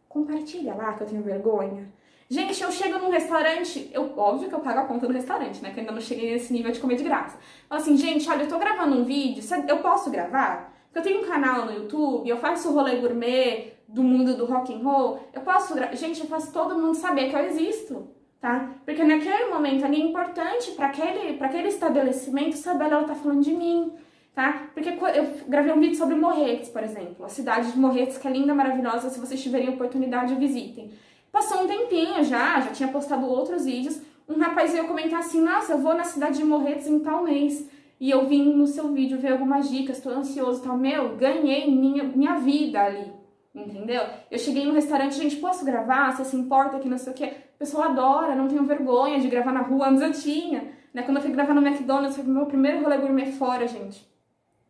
compartilha 0.07 0.73
lá 0.75 0.93
que 0.93 1.03
eu 1.03 1.07
tenho 1.07 1.23
vergonha. 1.23 1.91
Gente, 2.29 2.61
eu 2.61 2.71
chego 2.71 2.99
num 2.99 3.09
restaurante, 3.09 3.89
eu, 3.93 4.13
óbvio 4.17 4.49
que 4.49 4.55
eu 4.55 4.59
pago 4.59 4.79
a 4.79 4.85
conta 4.85 5.07
do 5.07 5.13
restaurante, 5.13 5.63
né? 5.63 5.71
Que 5.71 5.79
ainda 5.79 5.93
não 5.93 6.01
cheguei 6.01 6.33
nesse 6.33 6.51
nível 6.51 6.73
de 6.73 6.79
comer 6.79 6.95
de 6.95 7.03
graça. 7.03 7.37
Fala 7.69 7.79
assim, 7.79 7.95
gente, 7.95 8.29
olha, 8.29 8.43
eu 8.43 8.49
tô 8.49 8.59
gravando 8.59 8.97
um 8.97 9.05
vídeo, 9.05 9.41
eu 9.65 9.77
posso 9.77 10.11
gravar? 10.11 10.76
Eu 10.97 11.03
tenho 11.03 11.21
um 11.21 11.27
canal 11.27 11.65
no 11.65 11.73
YouTube, 11.73 12.27
eu 12.27 12.37
faço 12.37 12.73
rolê 12.73 12.95
gourmet 12.97 13.73
do 13.87 14.03
mundo 14.03 14.35
do 14.35 14.45
rock 14.45 14.73
and 14.73 14.79
roll, 14.79 15.19
eu 15.33 15.41
posso. 15.41 15.73
Gente, 15.93 16.21
eu 16.21 16.27
faço 16.27 16.51
todo 16.51 16.77
mundo 16.77 16.95
saber 16.95 17.29
que 17.29 17.35
eu 17.35 17.45
existo 17.45 18.17
tá? 18.39 18.71
Porque 18.85 19.03
naquele 19.03 19.45
momento 19.45 19.83
ali 19.83 20.01
é 20.01 20.05
importante 20.05 20.71
para 20.71 20.87
aquele, 20.87 21.37
aquele 21.43 21.67
estabelecimento 21.67 22.55
saber 22.55 22.85
ela 22.85 23.03
tá 23.03 23.15
falando 23.15 23.41
de 23.41 23.51
mim, 23.51 23.91
tá? 24.33 24.67
Porque 24.73 24.89
eu 24.89 25.33
gravei 25.47 25.73
um 25.73 25.79
vídeo 25.79 25.97
sobre 25.97 26.15
Morretes, 26.15 26.69
por 26.69 26.83
exemplo, 26.83 27.25
a 27.25 27.29
cidade 27.29 27.71
de 27.71 27.79
Morretes, 27.79 28.17
que 28.17 28.27
é 28.27 28.31
linda, 28.31 28.53
maravilhosa, 28.53 29.09
se 29.09 29.19
vocês 29.19 29.41
tiverem 29.41 29.69
oportunidade, 29.69 30.35
visitem. 30.35 30.91
Passou 31.31 31.63
um 31.63 31.67
tempinho 31.67 32.23
já, 32.23 32.59
já 32.61 32.71
tinha 32.71 32.89
postado 32.89 33.27
outros 33.27 33.65
vídeos, 33.65 33.99
um 34.29 34.39
rapaz 34.39 34.71
veio 34.71 34.87
comentar 34.87 35.19
assim, 35.19 35.41
nossa, 35.41 35.73
eu 35.73 35.79
vou 35.79 35.95
na 35.95 36.03
cidade 36.03 36.37
de 36.37 36.43
Morretes 36.43 36.87
em 36.87 36.99
tal 36.99 37.23
mês, 37.23 37.69
e 37.99 38.09
eu 38.11 38.27
vim 38.27 38.53
no 38.53 38.67
seu 38.67 38.91
vídeo 38.93 39.19
ver 39.19 39.31
algumas 39.31 39.69
dicas, 39.69 39.99
tô 39.99 40.09
ansioso 40.09 40.61
e 40.61 40.63
tal, 40.63 40.77
meu, 40.77 41.15
ganhei 41.15 41.69
minha, 41.69 42.03
minha 42.03 42.35
vida 42.35 42.81
ali, 42.83 43.11
entendeu? 43.53 44.03
Eu 44.29 44.37
cheguei 44.37 44.65
no 44.65 44.73
restaurante, 44.73 45.15
gente, 45.15 45.37
posso 45.37 45.65
gravar? 45.65 46.11
Você 46.11 46.25
se 46.25 46.35
importa 46.35 46.79
que 46.79 46.89
não 46.89 46.97
sei 46.97 47.13
o 47.13 47.15
quê? 47.15 47.33
O 47.55 47.59
pessoal 47.59 47.89
adora, 47.89 48.35
não 48.35 48.47
tenho 48.47 48.63
vergonha 48.65 49.19
de 49.19 49.27
gravar 49.27 49.51
na 49.51 49.61
rua, 49.61 49.89
antes 49.89 50.01
eu 50.01 50.13
tinha. 50.13 50.63
Né? 50.93 51.01
Quando 51.01 51.17
eu 51.17 51.23
fui 51.23 51.31
gravar 51.31 51.53
no 51.53 51.65
McDonald's, 51.65 52.15
foi 52.15 52.23
meu 52.25 52.45
primeiro 52.45 52.83
rolê 52.83 52.97
gourmet 52.97 53.31
fora, 53.31 53.67
gente. 53.67 54.07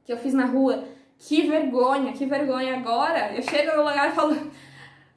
Que 0.06 0.14
eu 0.14 0.18
fiz 0.18 0.34
na 0.34 0.46
rua. 0.46 0.86
Que 1.20 1.42
vergonha, 1.42 2.14
que 2.14 2.26
vergonha. 2.26 2.78
Agora, 2.78 3.34
eu 3.36 3.42
chego 3.42 3.76
no 3.76 3.84
lugar 3.84 4.10
e 4.10 4.12
falo... 4.12 4.36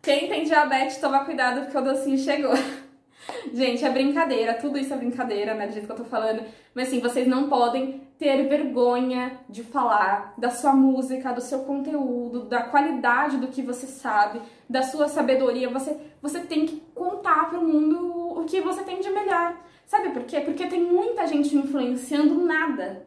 Quem 0.03 0.29
tem 0.29 0.45
diabetes, 0.45 0.97
toma 0.97 1.25
cuidado 1.25 1.61
porque 1.61 1.77
o 1.77 1.83
docinho 1.83 2.17
chegou. 2.17 2.53
Gente, 3.53 3.85
é 3.85 3.91
brincadeira, 3.91 4.55
tudo 4.55 4.79
isso 4.79 4.93
é 4.93 4.97
brincadeira, 4.97 5.55
né, 5.55 5.67
do 5.67 5.73
jeito 5.73 5.87
que 5.87 5.93
eu 5.93 5.97
tô 5.97 6.05
falando. 6.05 6.43
Mas 6.75 6.89
assim, 6.89 7.01
vocês 7.01 7.27
não 7.27 7.49
podem 7.49 8.03
ter 8.19 8.49
vergonha 8.49 9.41
de 9.49 9.63
falar 9.63 10.35
da 10.37 10.51
sua 10.51 10.75
música, 10.75 11.33
do 11.33 11.41
seu 11.41 11.61
conteúdo, 11.61 12.45
da 12.45 12.63
qualidade 12.65 13.39
do 13.39 13.49
que 13.49 13.63
você 13.63 13.87
sabe, 13.87 14.41
da 14.69 14.83
sua 14.83 15.09
sabedoria. 15.09 15.69
Você, 15.71 15.97
você 16.21 16.41
tem 16.41 16.67
que 16.67 16.81
contar 16.95 17.49
pro 17.49 17.63
mundo 17.63 18.39
o 18.39 18.45
que 18.45 18.61
você 18.61 18.83
tem 18.83 19.01
de 19.01 19.11
melhor. 19.11 19.57
Sabe 19.87 20.11
por 20.11 20.23
quê? 20.25 20.41
Porque 20.41 20.67
tem 20.67 20.83
muita 20.83 21.27
gente 21.27 21.57
influenciando 21.57 22.35
nada. 22.45 23.07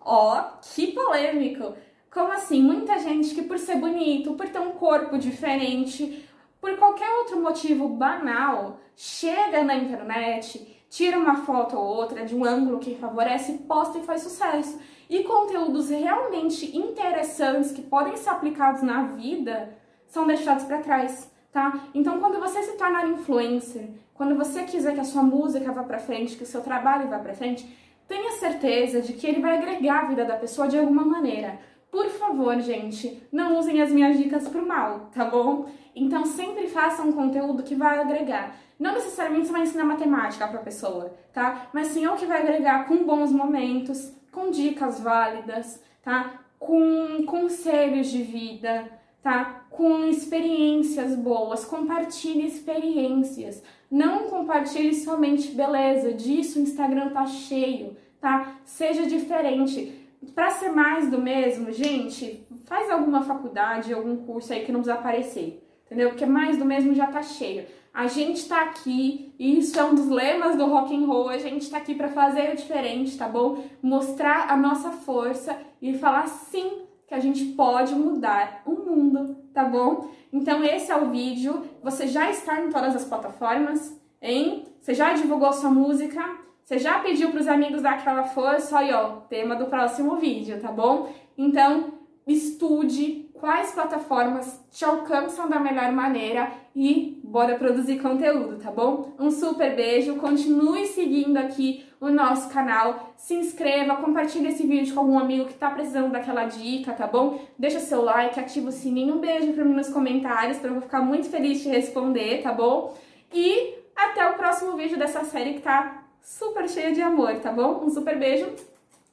Ó, 0.00 0.38
oh, 0.38 0.58
que 0.62 0.92
polêmico! 0.92 1.74
Como 2.10 2.30
assim? 2.30 2.62
Muita 2.62 2.98
gente 2.98 3.34
que 3.34 3.42
por 3.42 3.58
ser 3.58 3.76
bonito, 3.76 4.34
por 4.34 4.48
ter 4.48 4.60
um 4.60 4.72
corpo 4.72 5.18
diferente, 5.18 6.24
por 6.64 6.78
qualquer 6.78 7.10
outro 7.18 7.38
motivo 7.42 7.86
banal, 7.90 8.78
chega 8.96 9.62
na 9.62 9.76
internet, 9.76 10.82
tira 10.88 11.18
uma 11.18 11.36
foto 11.44 11.76
ou 11.76 11.84
outra 11.84 12.24
de 12.24 12.34
um 12.34 12.42
ângulo 12.42 12.78
que 12.78 12.94
favorece, 12.94 13.58
posta 13.68 13.98
e 13.98 14.02
faz 14.02 14.22
sucesso. 14.22 14.80
E 15.10 15.24
conteúdos 15.24 15.90
realmente 15.90 16.74
interessantes 16.74 17.70
que 17.70 17.82
podem 17.82 18.16
ser 18.16 18.30
aplicados 18.30 18.80
na 18.80 19.02
vida 19.02 19.76
são 20.08 20.26
deixados 20.26 20.64
para 20.64 20.78
trás, 20.78 21.30
tá? 21.52 21.80
Então, 21.92 22.18
quando 22.18 22.40
você 22.40 22.62
se 22.62 22.78
tornar 22.78 23.10
influencer, 23.10 23.90
quando 24.14 24.34
você 24.34 24.62
quiser 24.62 24.94
que 24.94 25.00
a 25.00 25.04
sua 25.04 25.22
música 25.22 25.70
vá 25.70 25.82
para 25.82 25.98
frente, 25.98 26.34
que 26.34 26.44
o 26.44 26.46
seu 26.46 26.62
trabalho 26.62 27.10
vá 27.10 27.18
para 27.18 27.34
frente, 27.34 27.68
tenha 28.08 28.32
certeza 28.38 29.02
de 29.02 29.12
que 29.12 29.26
ele 29.26 29.42
vai 29.42 29.58
agregar 29.58 30.04
a 30.04 30.06
vida 30.06 30.24
da 30.24 30.36
pessoa 30.36 30.66
de 30.66 30.78
alguma 30.78 31.04
maneira. 31.04 31.58
Por 31.94 32.08
favor, 32.10 32.58
gente, 32.58 33.22
não 33.30 33.56
usem 33.56 33.80
as 33.80 33.92
minhas 33.92 34.18
dicas 34.18 34.48
pro 34.48 34.66
mal, 34.66 35.10
tá 35.14 35.26
bom? 35.26 35.66
Então 35.94 36.26
sempre 36.26 36.66
façam 36.66 37.08
um 37.08 37.12
conteúdo 37.12 37.62
que 37.62 37.76
vai 37.76 38.00
agregar. 38.00 38.56
Não 38.80 38.94
necessariamente 38.94 39.46
você 39.46 39.52
vai 39.52 39.62
ensinar 39.62 39.84
matemática 39.84 40.48
pra 40.48 40.58
pessoa, 40.58 41.14
tá? 41.32 41.68
Mas 41.72 41.86
sim 41.86 42.04
o 42.04 42.16
que 42.16 42.26
vai 42.26 42.42
agregar 42.42 42.88
com 42.88 43.04
bons 43.04 43.30
momentos, 43.30 44.12
com 44.32 44.50
dicas 44.50 44.98
válidas, 44.98 45.80
tá? 46.02 46.40
Com 46.58 47.24
conselhos 47.26 48.08
de 48.08 48.24
vida, 48.24 48.90
tá? 49.22 49.64
Com 49.70 50.04
experiências 50.08 51.14
boas. 51.14 51.64
Compartilhe 51.64 52.44
experiências. 52.44 53.62
Não 53.88 54.24
compartilhe 54.24 54.96
somente 54.96 55.52
beleza. 55.52 56.12
Disso 56.12 56.58
o 56.58 56.62
Instagram 56.62 57.10
tá 57.10 57.24
cheio, 57.24 57.96
tá? 58.20 58.56
Seja 58.64 59.06
diferente 59.06 60.03
para 60.32 60.50
ser 60.50 60.70
mais 60.70 61.10
do 61.10 61.20
mesmo, 61.20 61.72
gente, 61.72 62.46
faz 62.64 62.90
alguma 62.90 63.22
faculdade, 63.22 63.92
algum 63.92 64.16
curso 64.16 64.52
aí 64.52 64.64
que 64.64 64.72
não 64.72 64.80
precisa 64.80 64.98
aparecer, 64.98 65.66
entendeu? 65.86 66.10
Porque 66.10 66.26
mais 66.26 66.56
do 66.56 66.64
mesmo 66.64 66.94
já 66.94 67.06
tá 67.06 67.22
cheio. 67.22 67.66
A 67.92 68.08
gente 68.08 68.48
tá 68.48 68.62
aqui, 68.62 69.32
e 69.38 69.58
isso 69.58 69.78
é 69.78 69.84
um 69.84 69.94
dos 69.94 70.08
lemas 70.08 70.56
do 70.56 70.66
rock 70.66 70.94
and 70.94 71.06
roll, 71.06 71.28
a 71.28 71.38
gente 71.38 71.70
tá 71.70 71.78
aqui 71.78 71.94
para 71.94 72.08
fazer 72.08 72.56
diferente, 72.56 73.16
tá 73.16 73.28
bom? 73.28 73.64
Mostrar 73.80 74.50
a 74.50 74.56
nossa 74.56 74.90
força 74.90 75.56
e 75.80 75.96
falar 75.96 76.26
sim 76.26 76.82
que 77.06 77.14
a 77.14 77.20
gente 77.20 77.44
pode 77.52 77.94
mudar 77.94 78.62
o 78.66 78.72
mundo, 78.72 79.36
tá 79.52 79.64
bom? 79.64 80.10
Então 80.32 80.64
esse 80.64 80.90
é 80.90 80.96
o 80.96 81.10
vídeo, 81.10 81.62
você 81.82 82.08
já 82.08 82.28
está 82.30 82.60
em 82.60 82.70
todas 82.70 82.96
as 82.96 83.04
plataformas, 83.04 83.96
hein? 84.20 84.64
Você 84.80 84.92
já 84.92 85.12
divulgou 85.12 85.52
sua 85.52 85.70
música? 85.70 86.20
Você 86.64 86.78
já 86.78 86.98
pediu 87.00 87.30
para 87.30 87.40
os 87.40 87.46
amigos 87.46 87.82
dar 87.82 87.92
aquela 87.92 88.24
força? 88.24 88.76
Olha, 88.76 88.98
ó, 88.98 89.10
tema 89.28 89.54
do 89.54 89.66
próximo 89.66 90.16
vídeo, 90.16 90.58
tá 90.62 90.72
bom? 90.72 91.12
Então, 91.36 91.92
estude 92.26 93.28
quais 93.34 93.72
plataformas 93.72 94.64
te 94.70 94.82
alcançam 94.82 95.46
da 95.46 95.60
melhor 95.60 95.92
maneira 95.92 96.50
e 96.74 97.20
bora 97.22 97.56
produzir 97.56 98.00
conteúdo, 98.00 98.56
tá 98.56 98.70
bom? 98.70 99.12
Um 99.18 99.30
super 99.30 99.76
beijo, 99.76 100.16
continue 100.16 100.86
seguindo 100.86 101.36
aqui 101.36 101.84
o 102.00 102.08
nosso 102.08 102.48
canal, 102.48 103.12
se 103.14 103.34
inscreva, 103.34 103.96
compartilhe 103.96 104.48
esse 104.48 104.66
vídeo 104.66 104.94
com 104.94 105.00
algum 105.00 105.18
amigo 105.18 105.44
que 105.44 105.54
tá 105.54 105.68
precisando 105.68 106.12
daquela 106.12 106.46
dica, 106.46 106.94
tá 106.94 107.06
bom? 107.06 107.42
Deixa 107.58 107.78
seu 107.78 108.00
like, 108.02 108.40
ativa 108.40 108.70
o 108.70 108.72
sininho, 108.72 109.16
um 109.16 109.20
beijo 109.20 109.52
pra 109.52 109.66
mim 109.66 109.74
nos 109.74 109.90
comentários, 109.90 110.56
pra 110.56 110.70
eu 110.70 110.80
ficar 110.80 111.02
muito 111.02 111.28
feliz 111.28 111.60
de 111.60 111.68
responder, 111.68 112.40
tá 112.42 112.54
bom? 112.54 112.94
E 113.30 113.74
até 113.94 114.26
o 114.30 114.34
próximo 114.34 114.74
vídeo 114.78 114.98
dessa 114.98 115.24
série 115.24 115.52
que 115.52 115.60
tá 115.60 116.03
super 116.24 116.68
cheia 116.68 116.92
de 116.92 117.02
amor, 117.02 117.38
tá 117.40 117.52
bom? 117.52 117.84
Um 117.84 117.90
super 117.90 118.18
beijo 118.18 118.50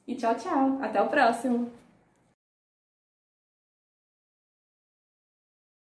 e 0.08 0.14
tchau, 0.14 0.34
tchau. 0.34 0.78
Até 0.80 1.00
o 1.00 1.08
próximo. 1.08 1.70